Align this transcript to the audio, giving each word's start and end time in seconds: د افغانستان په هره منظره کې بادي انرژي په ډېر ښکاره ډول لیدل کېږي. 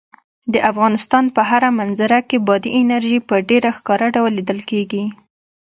د 0.53 0.55
افغانستان 0.71 1.25
په 1.35 1.41
هره 1.49 1.69
منظره 1.79 2.19
کې 2.29 2.37
بادي 2.47 2.71
انرژي 2.81 3.19
په 3.29 3.35
ډېر 3.49 3.63
ښکاره 3.77 4.07
ډول 4.15 4.31
لیدل 4.37 4.59
کېږي. 4.69 5.03